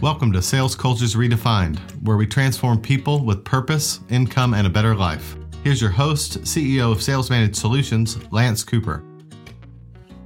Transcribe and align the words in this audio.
Welcome 0.00 0.30
to 0.34 0.42
Sales 0.42 0.76
Cultures 0.76 1.16
Redefined, 1.16 1.80
where 2.04 2.16
we 2.16 2.24
transform 2.24 2.80
people 2.80 3.24
with 3.24 3.44
purpose, 3.44 3.98
income, 4.10 4.54
and 4.54 4.64
a 4.64 4.70
better 4.70 4.94
life. 4.94 5.34
Here's 5.64 5.80
your 5.80 5.90
host, 5.90 6.42
CEO 6.42 6.92
of 6.92 7.02
Sales 7.02 7.30
Managed 7.30 7.56
Solutions, 7.56 8.16
Lance 8.30 8.62
Cooper. 8.62 9.02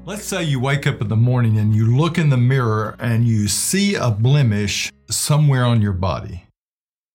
Let's 0.05 0.25
say 0.25 0.43
you 0.43 0.61
wake 0.61 0.87
up 0.87 1.01
in 1.01 1.09
the 1.09 1.17
morning 1.17 1.57
and 1.57 1.75
you 1.75 1.97
look 1.97 2.19
in 2.19 2.29
the 2.29 2.37
mirror 2.37 2.97
and 2.99 3.27
you 3.27 3.49
see 3.49 3.95
a 3.95 4.11
blemish 4.11 4.93
somewhere 5.09 5.65
on 5.65 5.81
your 5.81 5.95
body. 5.95 6.45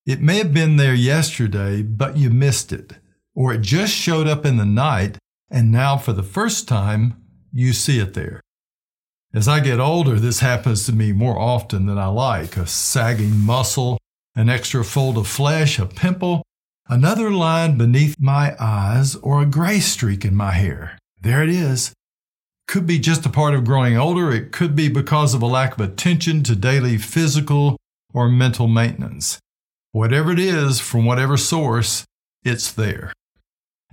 It 0.08 0.24
may 0.24 0.40
have 0.40 0.52
been 0.52 0.78
there 0.78 0.96
yesterday, 0.96 1.84
but 1.84 2.18
you 2.18 2.32
missed 2.32 2.74
it, 2.74 2.94
or 3.36 3.54
it 3.54 3.62
just 3.62 3.94
showed 3.94 4.26
up 4.26 4.48
in 4.48 4.58
the 4.58 4.66
night 4.66 5.20
and 5.52 5.72
now 5.72 5.96
for 5.96 6.12
the 6.12 6.24
first 6.24 6.68
time 6.68 7.22
you 7.54 7.72
see 7.72 8.00
it 8.00 8.16
there. 8.16 8.42
As 9.38 9.48
I 9.48 9.60
get 9.60 9.80
older, 9.80 10.20
this 10.20 10.40
happens 10.40 10.88
to 10.88 10.92
me 10.92 11.12
more 11.12 11.38
often 11.38 11.86
than 11.86 12.00
I 12.00 12.08
like 12.08 12.58
a 12.58 12.66
sagging 12.66 13.38
muscle, 13.38 14.00
an 14.36 14.50
extra 14.50 14.84
fold 14.84 15.16
of 15.16 15.28
flesh, 15.28 15.78
a 15.78 15.86
pimple, 15.86 16.42
another 16.88 17.30
line 17.30 17.78
beneath 17.78 18.16
my 18.20 18.56
eyes, 18.60 19.16
or 19.18 19.40
a 19.40 19.46
gray 19.46 19.80
streak 19.80 20.26
in 20.26 20.34
my 20.34 20.54
hair. 20.54 20.98
There 21.22 21.44
it 21.44 21.50
is. 21.50 21.94
Could 22.68 22.88
be 22.88 22.98
just 22.98 23.28
a 23.28 23.30
part 23.30 23.54
of 23.54 23.64
growing 23.64 23.96
older. 23.96 24.32
It 24.32 24.52
could 24.52 24.76
be 24.76 24.90
because 24.90 25.36
of 25.36 25.44
a 25.44 25.46
lack 25.46 25.74
of 25.74 25.82
attention 25.82 26.42
to 26.42 26.56
daily 26.56 26.98
physical 26.98 27.78
or 28.16 28.30
mental 28.30 28.68
maintenance. 28.68 29.38
Whatever 29.92 30.32
it 30.32 30.40
is, 30.40 30.80
from 30.80 31.06
whatever 31.06 31.38
source, 31.38 32.06
it's 32.44 32.72
there. 32.72 33.14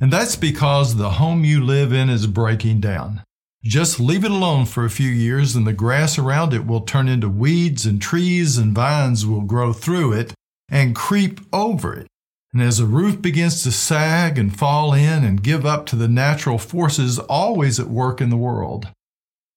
And 0.01 0.11
that's 0.11 0.37
because 0.37 0.97
the 0.97 1.11
home 1.21 1.45
you 1.45 1.63
live 1.63 1.93
in 1.93 2.09
is 2.09 2.27
breaking 2.27 2.81
down. 2.81 3.23
Just 3.65 3.99
leave 3.99 4.27
it 4.27 4.31
alone 4.31 4.67
for 4.67 4.85
a 4.85 4.91
few 4.91 5.09
years 5.09 5.57
and 5.57 5.67
the 5.67 5.73
grass 5.73 6.19
around 6.19 6.53
it 6.53 6.67
will 6.67 6.83
turn 6.83 7.09
into 7.09 7.31
weeds 7.31 7.87
and 7.87 8.01
trees 8.01 8.59
and 8.59 8.75
vines 8.75 9.25
will 9.25 9.41
grow 9.41 9.73
through 9.73 10.13
it 10.13 10.35
and 10.69 10.95
creep 10.95 11.41
over 11.51 11.95
it. 11.95 12.07
And 12.53 12.61
as 12.61 12.77
the 12.77 12.85
roof 12.85 13.23
begins 13.23 13.63
to 13.63 13.73
sag 13.73 14.39
and 14.39 14.57
fall 14.57 14.93
in 14.93 15.25
and 15.25 15.43
give 15.43 15.65
up 15.65 15.87
to 15.87 15.97
the 15.97 16.09
natural 16.09 16.59
forces 16.59 17.19
always 17.19 17.81
at 17.81 17.89
work 17.89 18.21
in 18.21 18.29
the 18.29 18.37
world. 18.37 18.89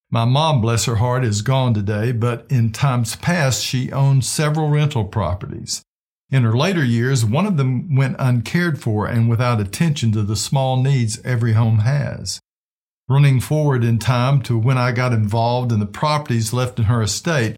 My 0.09 0.23
mom, 0.23 0.61
bless 0.61 0.86
her 0.86 0.95
heart, 0.95 1.25
is 1.25 1.42
gone 1.42 1.73
today, 1.73 2.14
but 2.14 2.45
in 2.49 2.71
times 2.71 3.17
past 3.17 3.61
she 3.61 3.92
owned 3.92 4.23
several 4.23 4.69
rental 4.69 5.03
properties. 5.03 5.83
In 6.31 6.44
her 6.44 6.55
later 6.55 6.83
years, 6.83 7.25
one 7.25 7.45
of 7.45 7.58
them 7.58 7.94
went 7.94 8.16
uncared 8.19 8.81
for 8.81 9.05
and 9.05 9.30
without 9.30 9.59
attention 9.59 10.14
to 10.14 10.23
the 10.23 10.38
small 10.38 10.81
needs 10.81 11.19
every 11.25 11.53
home 11.53 11.80
has 11.80 12.39
running 13.09 13.39
forward 13.39 13.83
in 13.83 14.00
time 14.00 14.41
to 14.41 14.58
when 14.58 14.77
I 14.77 14.91
got 14.91 15.13
involved 15.13 15.72
in 15.72 15.80
the 15.80 15.86
properties 15.86 16.53
left 16.53 16.80
in 16.80 16.86
her 16.86 17.02
estate. 17.02 17.55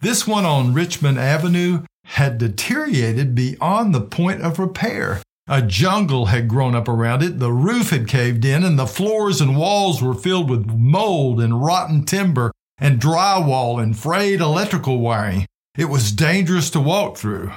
This 0.00 0.26
one 0.26 0.44
on 0.44 0.74
Richmond 0.74 1.18
Avenue 1.18 1.84
had 2.04 2.38
deteriorated 2.38 3.34
beyond 3.34 3.94
the 3.94 4.00
point 4.00 4.42
of 4.42 4.58
repair. 4.58 5.22
A 5.48 5.62
jungle 5.62 6.26
had 6.26 6.48
grown 6.48 6.74
up 6.74 6.88
around 6.88 7.22
it, 7.22 7.38
the 7.38 7.52
roof 7.52 7.90
had 7.90 8.06
caved 8.06 8.44
in, 8.44 8.62
and 8.62 8.78
the 8.78 8.86
floors 8.86 9.40
and 9.40 9.56
walls 9.56 10.02
were 10.02 10.14
filled 10.14 10.48
with 10.48 10.66
mold 10.66 11.40
and 11.40 11.64
rotten 11.64 12.04
timber 12.04 12.52
and 12.78 13.00
drywall 13.00 13.82
and 13.82 13.98
frayed 13.98 14.40
electrical 14.40 14.98
wiring. 14.98 15.46
It 15.76 15.86
was 15.86 16.12
dangerous 16.12 16.70
to 16.70 16.80
walk 16.80 17.16
through, 17.16 17.52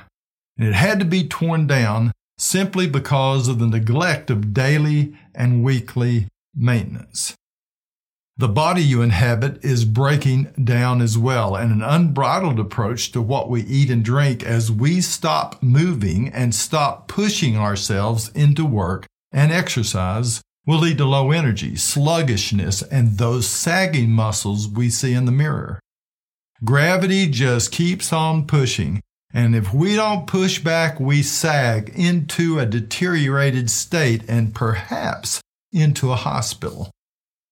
and 0.58 0.68
it 0.68 0.74
had 0.74 1.00
to 1.00 1.06
be 1.06 1.28
torn 1.28 1.68
down 1.68 2.12
simply 2.38 2.88
because 2.88 3.48
of 3.48 3.60
the 3.60 3.68
neglect 3.68 4.30
of 4.30 4.54
daily 4.54 5.16
and 5.34 5.64
weekly 5.64 6.28
maintenance. 6.56 7.36
The 8.38 8.48
body 8.50 8.84
you 8.84 9.02
inhabit 9.02 9.64
is 9.64 9.86
breaking 9.86 10.52
down 10.62 11.02
as 11.02 11.18
well, 11.18 11.56
and 11.56 11.72
an 11.72 11.82
unbridled 11.82 12.60
approach 12.60 13.14
to 13.14 13.22
what 13.22 13.50
we 13.50 13.62
eat 13.62 13.90
and 13.90 14.04
drink 14.04 14.44
as 14.44 14.70
we 14.70 15.00
stop 15.00 15.64
moving 15.64 16.28
and 16.30 16.54
stop 16.54 17.08
pushing 17.08 17.58
ourselves 17.58 18.30
into 18.36 18.66
work 18.66 19.06
and 19.32 19.54
exercise 19.54 20.42
will 20.66 20.80
lead 20.80 20.98
to 20.98 21.06
low 21.06 21.32
energy, 21.32 21.78
sluggishness, 21.78 22.82
and 22.82 23.18
those 23.18 23.48
sagging 23.48 24.10
muscles 24.10 24.68
we 24.68 24.90
see 24.90 25.14
in 25.14 25.24
the 25.24 25.32
mirror. 25.32 25.80
Gravity 26.64 27.28
just 27.28 27.72
keeps 27.72 28.12
on 28.12 28.48
pushing, 28.48 29.02
and 29.34 29.56
if 29.56 29.74
we 29.74 29.96
don't 29.96 30.28
push 30.28 30.60
back, 30.60 31.00
we 31.00 31.22
sag 31.22 31.90
into 31.96 32.60
a 32.60 32.66
deteriorated 32.66 33.70
state 33.70 34.24
and 34.28 34.54
perhaps 34.54 35.42
into 35.76 36.12
a 36.12 36.16
hospital. 36.16 36.90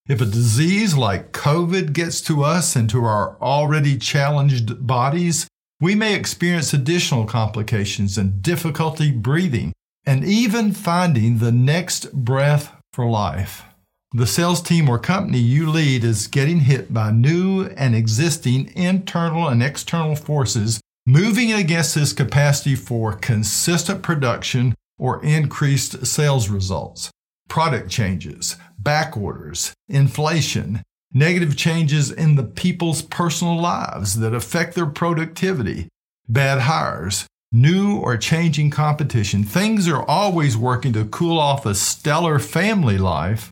If 0.08 0.20
a 0.20 0.26
disease 0.26 0.96
like 0.96 1.32
COVID 1.32 1.94
gets 1.94 2.20
to 2.22 2.44
us 2.44 2.76
and 2.76 2.90
to 2.90 3.06
our 3.06 3.38
already 3.42 3.98
challenged 3.98 4.86
bodies, 4.86 5.48
we 5.80 5.96
may 5.96 6.16
experience 6.16 6.74
additional 6.74 7.26
complications 7.26 8.18
and 8.18 8.42
difficulty 8.42 9.12
breathing 9.12 9.72
and 10.06 10.26
even 10.26 10.74
finding 10.74 11.38
the 11.38 11.52
next 11.52 12.12
breath 12.12 12.74
for 12.92 13.06
life. 13.06 13.64
The 14.12 14.28
sales 14.28 14.62
team 14.62 14.90
or 14.90 15.00
company 15.00 15.40
you 15.40 15.70
lead 15.70 16.04
is 16.04 16.28
getting 16.28 16.62
hit 16.62 16.94
by 16.94 17.12
new 17.12 17.66
and 17.78 17.96
existing 17.96 18.72
internal 18.76 19.48
and 19.48 19.64
external 19.64 20.16
forces 20.16 20.80
moving 21.06 21.52
against 21.52 21.96
this 21.96 22.14
capacity 22.14 22.76
for 22.76 23.14
consistent 23.14 24.04
production 24.04 24.76
or 25.00 25.24
increased 25.24 26.06
sales 26.06 26.50
results 26.50 27.10
product 27.54 27.88
changes, 27.88 28.58
back 28.80 29.16
orders, 29.16 29.76
inflation, 29.88 30.82
negative 31.14 31.56
changes 31.56 32.10
in 32.10 32.36
the 32.36 32.42
people's 32.42 33.04
personal 33.04 33.56
lives 33.56 34.18
that 34.20 34.34
affect 34.34 34.74
their 34.74 34.88
productivity, 34.88 35.88
bad 36.28 36.62
hires, 36.62 37.28
new 37.52 38.00
or 38.00 38.18
changing 38.18 38.72
competition. 38.72 39.44
Things 39.44 39.88
are 39.88 40.02
always 40.02 40.58
working 40.58 40.94
to 40.94 41.06
cool 41.06 41.38
off 41.38 41.68
a 41.68 41.76
stellar 41.76 42.40
family 42.40 42.98
life 42.98 43.52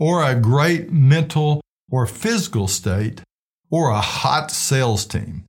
or 0.00 0.24
a 0.24 0.34
great 0.34 0.90
mental 0.90 1.60
or 1.90 2.06
physical 2.06 2.66
state 2.66 3.20
or 3.70 3.90
a 3.90 4.00
hot 4.00 4.50
sales 4.50 5.04
team. 5.04 5.44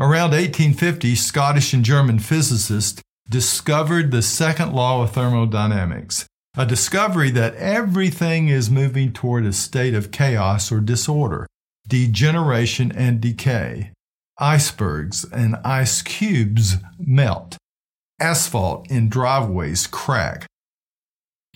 Around 0.00 0.30
1850, 0.30 1.14
Scottish 1.14 1.74
and 1.74 1.84
German 1.84 2.18
physicists 2.18 3.02
discovered 3.28 4.10
the 4.10 4.22
second 4.22 4.72
law 4.72 5.02
of 5.02 5.10
thermodynamics 5.10 6.26
a 6.56 6.64
discovery 6.64 7.30
that 7.30 7.54
everything 7.56 8.48
is 8.48 8.70
moving 8.70 9.12
toward 9.12 9.44
a 9.44 9.52
state 9.52 9.94
of 9.94 10.10
chaos 10.10 10.72
or 10.72 10.80
disorder, 10.80 11.46
degeneration 11.86 12.90
and 12.92 13.20
decay. 13.20 13.90
Icebergs 14.38 15.24
and 15.24 15.56
ice 15.64 16.00
cubes 16.02 16.76
melt. 16.98 17.58
Asphalt 18.18 18.90
in 18.90 19.10
driveways 19.10 19.86
crack. 19.86 20.46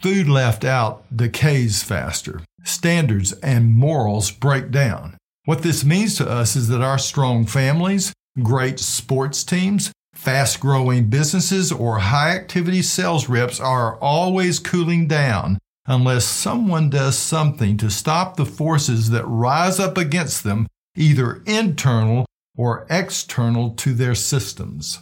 Food 0.01 0.29
left 0.29 0.65
out 0.65 1.05
decays 1.15 1.83
faster. 1.83 2.43
Standards 2.65 3.33
and 3.43 3.75
morals 3.75 4.31
break 4.31 4.71
down. 4.71 5.17
What 5.47 5.63
this 5.63 5.85
means 5.85 6.17
to 6.17 6.29
us 6.29 6.57
is 6.57 6.69
that 6.69 6.83
our 6.83 6.99
strong 6.99 7.47
families, 7.47 8.13
great 8.43 8.79
sports 8.79 9.45
teams, 9.45 9.93
Fast 10.21 10.61
growing 10.61 11.09
businesses 11.09 11.73
or 11.73 11.99
high 11.99 12.37
activity 12.37 12.83
sales 12.83 13.31
reps 13.31 13.59
are 13.59 13.97
always 14.01 14.59
cooling 14.59 15.09
down 15.09 15.59
unless 15.87 16.27
someone 16.27 16.91
does 16.91 17.17
something 17.17 17.79
to 17.79 17.91
stop 17.91 18.37
the 18.37 18.45
forces 18.45 19.09
that 19.09 19.25
rise 19.25 19.81
up 19.81 19.97
against 19.97 20.45
them, 20.45 20.67
either 20.95 21.43
internal 21.47 22.27
or 22.55 22.87
external 22.91 23.71
to 23.71 23.95
their 23.95 24.15
systems. 24.15 24.99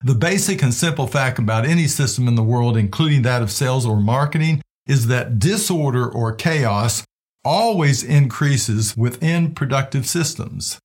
The 0.00 0.14
basic 0.14 0.62
and 0.62 0.72
simple 0.72 1.06
fact 1.06 1.38
about 1.38 1.66
any 1.66 1.86
system 1.86 2.26
in 2.26 2.36
the 2.36 2.42
world, 2.42 2.78
including 2.78 3.20
that 3.20 3.42
of 3.42 3.50
sales 3.50 3.84
or 3.84 4.00
marketing, 4.00 4.62
is 4.86 5.08
that 5.08 5.38
disorder 5.38 6.08
or 6.08 6.34
chaos 6.34 7.04
always 7.44 8.02
increases 8.02 8.96
within 8.96 9.54
productive 9.54 10.06
systems. 10.06 10.78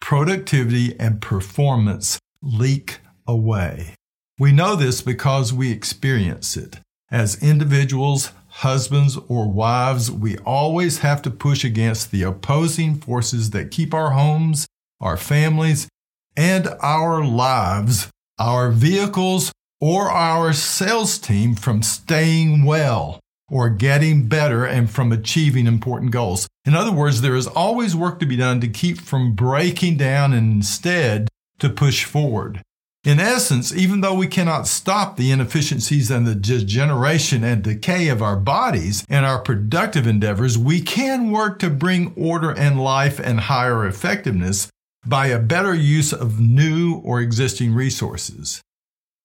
Productivity 0.00 0.98
and 0.98 1.22
performance 1.22 2.17
leak 2.42 3.00
away. 3.26 3.94
We 4.38 4.52
know 4.52 4.76
this 4.76 5.00
because 5.02 5.52
we 5.52 5.72
experience 5.72 6.56
it. 6.56 6.80
As 7.10 7.42
individuals, 7.42 8.32
husbands, 8.48 9.18
or 9.28 9.50
wives, 9.50 10.10
we 10.10 10.38
always 10.38 10.98
have 10.98 11.22
to 11.22 11.30
push 11.30 11.64
against 11.64 12.10
the 12.10 12.22
opposing 12.22 12.96
forces 12.96 13.50
that 13.50 13.70
keep 13.70 13.94
our 13.94 14.10
homes, 14.10 14.66
our 15.00 15.16
families, 15.16 15.88
and 16.36 16.68
our 16.80 17.24
lives, 17.24 18.08
our 18.38 18.70
vehicles, 18.70 19.52
or 19.80 20.10
our 20.10 20.52
sales 20.52 21.18
team 21.18 21.54
from 21.54 21.82
staying 21.82 22.64
well 22.64 23.20
or 23.50 23.70
getting 23.70 24.28
better 24.28 24.64
and 24.64 24.90
from 24.90 25.10
achieving 25.10 25.66
important 25.66 26.10
goals. 26.10 26.46
In 26.64 26.74
other 26.74 26.92
words, 26.92 27.20
there 27.22 27.36
is 27.36 27.46
always 27.46 27.96
work 27.96 28.20
to 28.20 28.26
be 28.26 28.36
done 28.36 28.60
to 28.60 28.68
keep 28.68 29.00
from 29.00 29.34
breaking 29.34 29.96
down 29.96 30.32
and 30.32 30.52
instead 30.52 31.28
to 31.58 31.68
push 31.68 32.04
forward. 32.04 32.62
In 33.04 33.20
essence, 33.20 33.72
even 33.72 34.00
though 34.00 34.14
we 34.14 34.26
cannot 34.26 34.66
stop 34.66 35.16
the 35.16 35.30
inefficiencies 35.30 36.10
and 36.10 36.26
the 36.26 36.34
degeneration 36.34 37.44
and 37.44 37.62
decay 37.62 38.08
of 38.08 38.20
our 38.20 38.36
bodies 38.36 39.04
and 39.08 39.24
our 39.24 39.38
productive 39.38 40.06
endeavors, 40.06 40.58
we 40.58 40.80
can 40.80 41.30
work 41.30 41.58
to 41.60 41.70
bring 41.70 42.12
order 42.16 42.50
and 42.50 42.82
life 42.82 43.18
and 43.18 43.40
higher 43.40 43.86
effectiveness 43.86 44.68
by 45.06 45.28
a 45.28 45.38
better 45.38 45.74
use 45.74 46.12
of 46.12 46.40
new 46.40 46.96
or 46.96 47.20
existing 47.20 47.72
resources. 47.72 48.60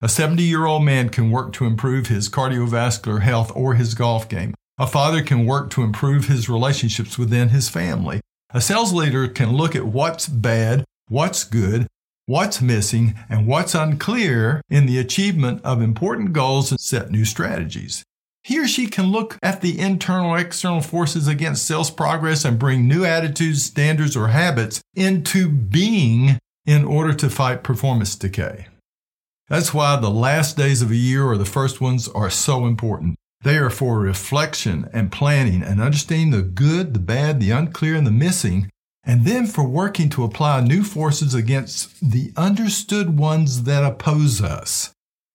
A 0.02 0.08
70 0.08 0.44
year 0.44 0.66
old 0.66 0.84
man 0.84 1.10
can 1.10 1.32
work 1.32 1.52
to 1.54 1.66
improve 1.66 2.08
his 2.08 2.30
cardiovascular 2.30 3.22
health 3.22 3.52
or 3.56 3.74
his 3.74 3.96
golf 3.96 4.30
game. 4.30 4.54
A 4.78 4.88
father 4.88 5.22
can 5.22 5.46
work 5.46 5.70
to 5.72 5.84
improve 5.84 6.28
his 6.28 6.50
relationships 6.50 7.18
within 7.18 7.50
his 7.50 7.70
family. 7.70 8.22
A 8.52 8.62
sales 8.62 8.94
leader 8.94 9.28
can 9.28 9.54
look 9.54 9.76
at 9.76 9.86
what's 9.86 10.28
bad, 10.28 10.86
what's 11.08 11.44
good, 11.44 11.88
what's 12.26 12.62
missing, 12.62 13.16
and 13.30 13.48
what's 13.48 13.76
unclear 13.76 14.62
in 14.70 14.86
the 14.86 14.98
achievement 14.98 15.62
of 15.64 15.82
important 15.82 16.34
goals 16.34 16.72
and 16.72 16.80
set 16.80 17.12
new 17.12 17.26
strategies. 17.26 18.04
He 18.44 18.60
or 18.60 18.68
she 18.68 18.88
can 18.88 19.06
look 19.06 19.38
at 19.42 19.62
the 19.62 19.80
internal 19.80 20.36
external 20.36 20.82
forces 20.82 21.28
against 21.28 21.66
sales 21.66 21.90
progress 21.90 22.44
and 22.44 22.60
bring 22.60 22.88
new 22.88 23.06
attitudes, 23.06 23.64
standards, 23.64 24.18
or 24.18 24.28
habits 24.28 24.82
into 24.96 25.48
being 25.48 26.40
in 26.66 26.84
order 26.84 27.14
to 27.14 27.30
fight 27.30 27.64
performance 27.64 28.16
decay. 28.16 28.68
That's 29.48 29.74
why 29.74 29.98
the 29.98 30.10
last 30.10 30.58
days 30.58 30.82
of 30.82 30.92
a 30.92 30.96
year 30.96 31.26
or 31.26 31.38
the 31.38 31.46
first 31.46 31.80
ones 31.80 32.10
are 32.10 32.30
so 32.30 32.66
important. 32.66 33.16
They 33.44 33.58
are 33.58 33.70
for 33.70 34.00
reflection 34.00 34.90
and 34.94 35.12
planning 35.12 35.64
and 35.64 35.82
understanding 35.82 36.32
the 36.32 36.42
good, 36.42 36.94
the 36.94 37.00
bad, 37.00 37.40
the 37.40 37.52
unclear, 37.52 37.96
and 37.96 38.08
the 38.08 38.12
missing, 38.12 38.70
and 39.04 39.26
then 39.26 39.46
for 39.46 39.68
working 39.68 40.10
to 40.10 40.24
apply 40.24 40.62
new 40.62 40.84
forces 40.84 41.34
against 41.34 42.12
the 42.12 42.32
understood 42.38 43.18
ones 43.18 43.64
that 43.64 43.84
oppose 43.84 44.42
us. 44.42 44.92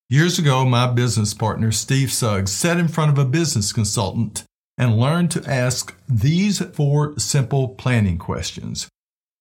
Years 0.09 0.38
ago, 0.38 0.65
my 0.65 0.91
business 0.91 1.35
partner, 1.35 1.70
Steve 1.70 2.11
Suggs, 2.11 2.50
sat 2.50 2.79
in 2.79 2.88
front 2.88 3.11
of 3.11 3.19
a 3.19 3.29
business 3.29 3.73
consultant 3.73 4.44
and 4.79 4.99
learned 4.99 5.31
to 5.32 5.50
ask 5.50 5.94
these 6.09 6.61
four 6.61 7.19
simple 7.19 7.69
planning 7.69 8.17
questions 8.17 8.88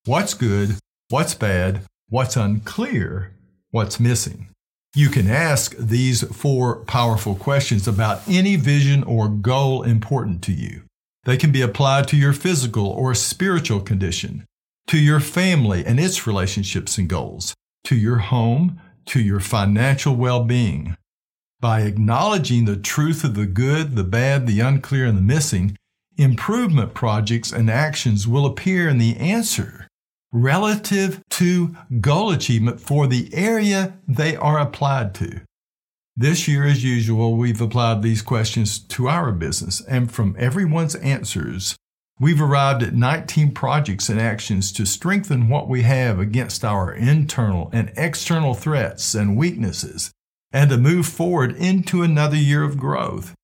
What's 0.06 0.34
good? 0.34 0.78
What's 1.10 1.34
bad? 1.34 1.82
What's 2.10 2.36
unclear? 2.36 3.34
What's 3.72 4.00
missing? 4.00 4.50
You 4.96 5.10
can 5.10 5.30
ask 5.30 5.76
these 5.78 6.24
four 6.36 6.78
powerful 6.86 7.36
questions 7.36 7.88
about 7.88 8.22
any 8.28 8.56
vision 8.56 9.04
or 9.04 9.30
goal 9.30 9.84
important 9.84 10.42
to 10.44 10.54
you. 10.54 10.84
They 11.28 11.36
can 11.36 11.52
be 11.52 11.62
applied 11.62 12.08
to 12.08 12.18
your 12.18 12.32
physical 12.32 12.88
or 12.88 13.14
spiritual 13.14 13.82
condition, 13.82 14.46
to 14.88 14.98
your 14.98 15.20
family 15.20 15.86
and 15.86 16.00
its 16.00 16.26
relationships 16.26 16.98
and 16.98 17.10
goals, 17.10 17.54
to 17.84 17.98
your 17.98 18.20
home, 18.20 18.80
to 19.08 19.20
your 19.20 19.42
financial 19.42 20.16
well 20.16 20.46
being. 20.46 20.96
By 21.60 21.82
acknowledging 21.82 22.64
the 22.64 22.78
truth 22.78 23.26
of 23.26 23.36
the 23.36 23.46
good, 23.46 23.98
the 23.98 24.06
bad, 24.06 24.48
the 24.48 24.62
unclear, 24.62 25.06
and 25.06 25.18
the 25.18 25.22
missing, 25.22 25.76
improvement 26.16 26.94
projects 26.94 27.52
and 27.52 27.70
actions 27.70 28.26
will 28.26 28.46
appear 28.46 28.88
in 28.88 28.98
the 28.98 29.18
answer 29.18 29.90
relative 30.32 31.22
to 31.32 31.76
goal 32.00 32.32
achievement 32.32 32.80
for 32.80 33.06
the 33.06 33.30
area 33.34 33.98
they 34.08 34.38
are 34.38 34.60
applied 34.60 35.14
to. 35.16 35.42
This 36.20 36.48
year, 36.48 36.66
as 36.66 36.84
usual, 36.84 37.36
we've 37.36 37.62
applied 37.62 38.02
these 38.02 38.24
questions 38.24 38.80
to 38.80 39.08
our 39.08 39.32
business, 39.32 39.82
and 39.82 40.12
from 40.12 40.36
everyone's 40.40 40.96
answers, 40.96 41.76
We've 42.20 42.42
arrived 42.42 42.82
at 42.82 42.96
19 42.96 43.52
projects 43.52 44.10
and 44.10 44.20
actions 44.20 44.72
to 44.72 44.88
strengthen 44.88 45.48
what 45.48 45.70
we 45.70 45.84
have 45.84 46.18
against 46.20 46.66
our 46.66 46.92
internal 46.92 47.70
and 47.72 47.94
external 47.96 48.56
threats 48.56 49.14
and 49.14 49.38
weaknesses 49.38 50.12
and 50.52 50.72
to 50.72 50.78
move 50.78 51.06
forward 51.06 51.56
into 51.56 52.02
another 52.02 52.36
year 52.36 52.64
of 52.64 52.80
growth. 52.80 53.36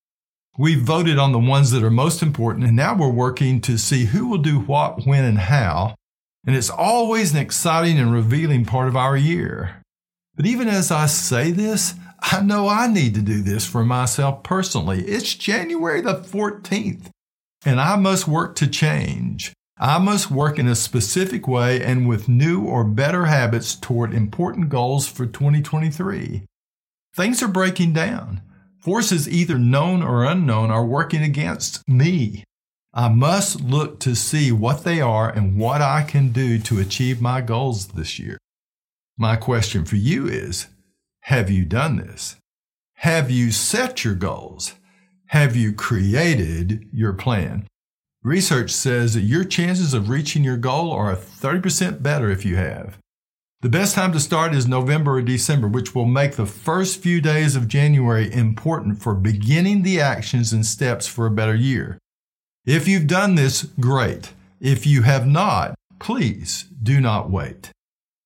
We've 0.58 0.82
voted 0.82 1.20
on 1.20 1.32
the 1.32 1.38
ones 1.38 1.70
that 1.70 1.84
are 1.84 1.92
most 1.92 2.24
important 2.24 2.66
and 2.66 2.76
now 2.76 2.98
we're 2.98 3.10
working 3.10 3.62
to 3.62 3.78
see 3.78 4.06
who 4.06 4.28
will 4.28 4.40
do 4.40 4.60
what, 4.60 5.06
when, 5.06 5.24
and 5.24 5.38
how. 5.38 5.94
And 6.48 6.56
it's 6.56 6.72
always 6.72 7.32
an 7.34 7.38
exciting 7.38 8.00
and 8.00 8.12
revealing 8.12 8.66
part 8.66 8.88
of 8.88 8.96
our 8.96 9.16
year. 9.16 9.84
But 10.36 10.48
even 10.48 10.68
as 10.68 10.90
I 10.90 11.06
say 11.06 11.52
this, 11.52 11.94
I 12.26 12.40
know 12.42 12.70
I 12.70 12.88
need 12.88 13.16
to 13.16 13.22
do 13.22 13.42
this 13.42 13.66
for 13.66 13.84
myself 13.84 14.44
personally. 14.44 15.02
It's 15.02 15.36
January 15.36 16.00
the 16.00 16.16
14th. 16.16 17.10
And 17.66 17.82
I 17.82 17.98
must 17.98 18.30
work 18.30 18.56
to 18.56 18.68
change. 18.68 19.52
I 19.78 20.00
must 20.00 20.32
work 20.32 20.58
in 20.58 20.68
a 20.68 20.76
specific 20.76 21.48
way 21.48 21.84
and 21.84 22.08
with 22.08 22.30
new 22.30 22.64
or 22.64 22.86
better 22.86 23.26
habits 23.26 23.76
toward 23.76 24.14
important 24.14 24.70
goals 24.70 25.06
for 25.06 25.26
2023. 25.26 26.44
Things 27.14 27.44
are 27.44 27.48
breaking 27.50 27.92
down. 27.92 28.42
Forces 28.80 29.28
either 29.28 29.60
known 29.60 30.02
or 30.02 30.24
unknown 30.24 30.72
are 30.72 30.86
working 30.86 31.24
against 31.24 31.86
me. 31.90 32.46
I 32.94 33.10
must 33.10 33.62
look 33.62 34.00
to 34.02 34.16
see 34.16 34.52
what 34.52 34.86
they 34.86 35.02
are 35.02 35.30
and 35.30 35.58
what 35.58 35.82
I 35.82 36.04
can 36.04 36.32
do 36.32 36.58
to 36.60 36.80
achieve 36.80 37.22
my 37.22 37.42
goals 37.42 37.88
this 37.88 38.18
year. 38.18 38.38
My 39.18 39.36
question 39.36 39.84
for 39.84 39.98
you 39.98 40.28
is 40.28 40.68
Have 41.28 41.50
you 41.50 41.64
done 41.64 41.96
this? 41.96 42.36
Have 42.96 43.32
you 43.32 43.52
set 43.52 44.04
your 44.04 44.14
goals? 44.14 44.74
Have 45.28 45.56
you 45.56 45.72
created 45.72 46.90
your 46.92 47.14
plan? 47.14 47.66
Research 48.24 48.72
says 48.72 49.14
that 49.14 49.22
your 49.22 49.46
chances 49.46 49.94
of 49.94 50.10
reaching 50.10 50.44
your 50.44 50.58
goal 50.58 50.92
are 50.92 51.16
30% 51.16 52.04
better 52.04 52.30
if 52.30 52.44
you 52.44 52.58
have. 52.58 52.98
The 53.62 53.70
best 53.70 53.96
time 53.96 54.12
to 54.12 54.20
start 54.20 54.54
is 54.54 54.68
November 54.68 55.14
or 55.14 55.22
December, 55.22 55.70
which 55.70 55.96
will 55.96 56.04
make 56.04 56.36
the 56.36 56.46
first 56.46 57.02
few 57.02 57.22
days 57.22 57.56
of 57.56 57.70
January 57.70 58.30
important 58.34 59.02
for 59.02 59.16
beginning 59.16 59.84
the 59.84 60.02
actions 60.02 60.52
and 60.52 60.66
steps 60.66 61.08
for 61.08 61.26
a 61.26 61.32
better 61.32 61.56
year. 61.56 61.98
If 62.66 62.86
you've 62.86 63.08
done 63.08 63.36
this, 63.36 63.64
great. 63.80 64.34
If 64.60 64.86
you 64.86 65.04
have 65.04 65.26
not, 65.26 65.74
please 66.00 66.66
do 66.84 67.00
not 67.00 67.30
wait. 67.32 67.72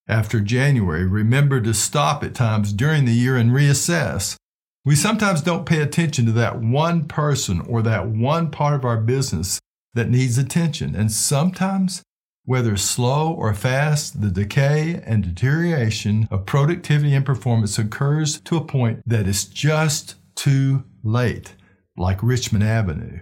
After 0.09 0.39
January, 0.39 1.05
remember 1.05 1.59
to 1.59 1.73
stop 1.73 2.23
at 2.23 2.33
times 2.33 2.71
during 2.71 3.03
the 3.05 3.13
year 3.13 3.35
and 3.35 3.51
reassess. 3.51 4.37
We 4.85 4.95
sometimes 4.95 5.41
don't 5.41 5.65
pay 5.65 5.81
attention 5.81 6.25
to 6.27 6.31
that 6.33 6.61
one 6.61 7.05
person 7.09 7.59
or 7.61 7.81
that 7.81 8.07
one 8.07 8.49
part 8.49 8.73
of 8.73 8.85
our 8.85 8.97
business 8.97 9.59
that 9.95 10.09
needs 10.09 10.37
attention. 10.37 10.95
And 10.95 11.11
sometimes, 11.11 12.03
whether 12.45 12.77
slow 12.77 13.33
or 13.33 13.53
fast, 13.53 14.21
the 14.21 14.29
decay 14.29 15.01
and 15.05 15.23
deterioration 15.23 16.29
of 16.31 16.45
productivity 16.45 17.13
and 17.13 17.25
performance 17.25 17.77
occurs 17.77 18.39
to 18.41 18.55
a 18.55 18.63
point 18.63 19.01
that 19.05 19.27
is 19.27 19.43
just 19.43 20.15
too 20.35 20.85
late, 21.03 21.53
like 21.97 22.23
Richmond 22.23 22.63
Avenue. 22.63 23.19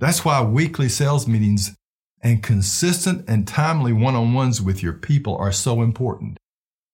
That's 0.00 0.24
why 0.24 0.42
weekly 0.42 0.88
sales 0.88 1.28
meetings 1.28 1.76
and 2.22 2.42
consistent 2.42 3.24
and 3.28 3.46
timely 3.46 3.92
one 3.92 4.14
on 4.14 4.34
ones 4.34 4.60
with 4.60 4.82
your 4.82 4.92
people 4.92 5.36
are 5.36 5.52
so 5.52 5.82
important. 5.82 6.38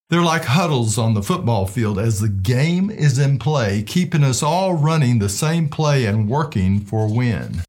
They're 0.08 0.22
like 0.22 0.44
huddles 0.44 0.98
on 0.98 1.14
the 1.14 1.22
football 1.22 1.66
field 1.66 1.98
as 1.98 2.20
the 2.20 2.28
game 2.28 2.90
is 2.90 3.18
in 3.18 3.40
play, 3.40 3.82
keeping 3.82 4.22
us 4.22 4.42
all 4.42 4.74
running 4.74 5.18
the 5.18 5.28
same 5.28 5.68
play 5.68 6.04
and 6.04 6.28
working 6.28 6.78
for 6.80 7.12
win. 7.12 7.62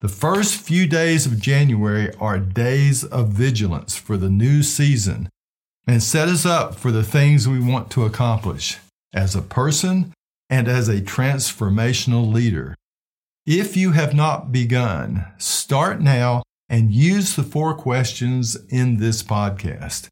The 0.00 0.08
first 0.08 0.54
few 0.54 0.86
days 0.86 1.26
of 1.26 1.38
January 1.38 2.14
are 2.14 2.38
days 2.38 3.04
of 3.04 3.28
vigilance 3.28 3.96
for 3.96 4.16
the 4.16 4.30
new 4.30 4.62
season 4.62 5.28
and 5.86 6.02
set 6.02 6.28
us 6.28 6.46
up 6.46 6.74
for 6.74 6.90
the 6.90 7.04
things 7.04 7.46
we 7.46 7.60
want 7.60 7.90
to 7.90 8.06
accomplish 8.06 8.78
as 9.12 9.34
a 9.34 9.42
person 9.42 10.14
and 10.48 10.66
as 10.66 10.88
a 10.88 11.02
transformational 11.02 12.32
leader. 12.32 12.74
If 13.46 13.76
you 13.76 13.92
have 13.92 14.14
not 14.14 14.50
begun, 14.50 15.26
start 15.36 16.00
now 16.00 16.42
and 16.70 16.92
use 16.92 17.34
the 17.34 17.42
four 17.42 17.74
questions 17.74 18.56
in 18.70 18.96
this 18.98 19.22
podcast. 19.22 20.06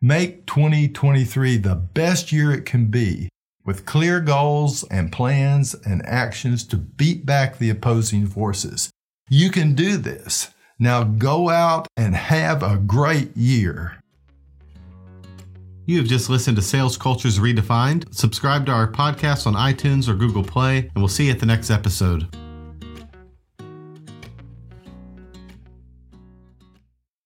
Make 0.00 0.46
2023 0.46 1.58
the 1.58 1.74
best 1.74 2.32
year 2.32 2.50
it 2.52 2.64
can 2.64 2.86
be 2.86 3.28
with 3.66 3.84
clear 3.84 4.18
goals 4.18 4.82
and 4.84 5.12
plans 5.12 5.74
and 5.74 6.04
actions 6.06 6.64
to 6.64 6.76
beat 6.78 7.26
back 7.26 7.58
the 7.58 7.68
opposing 7.68 8.26
forces. 8.26 8.90
You 9.28 9.50
can 9.50 9.74
do 9.74 9.98
this. 9.98 10.48
Now 10.78 11.04
go 11.04 11.50
out 11.50 11.86
and 11.96 12.16
have 12.16 12.62
a 12.62 12.78
great 12.78 13.36
year. 13.36 13.98
You 15.84 15.98
have 15.98 16.06
just 16.06 16.30
listened 16.30 16.56
to 16.56 16.62
Sales 16.62 16.96
Cultures 16.96 17.38
Redefined. 17.38 18.14
Subscribe 18.14 18.64
to 18.66 18.72
our 18.72 18.90
podcast 18.90 19.46
on 19.46 19.54
iTunes 19.54 20.08
or 20.08 20.14
Google 20.14 20.44
Play, 20.44 20.78
and 20.78 20.92
we'll 20.96 21.08
see 21.08 21.26
you 21.26 21.32
at 21.32 21.40
the 21.40 21.46
next 21.46 21.70
episode. 21.70 22.34